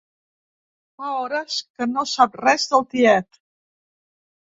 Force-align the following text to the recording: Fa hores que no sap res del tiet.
Fa 1.01 1.09
hores 1.17 1.57
que 1.79 1.87
no 1.89 2.05
sap 2.13 2.39
res 2.39 2.65
del 2.71 2.87
tiet. 2.95 3.39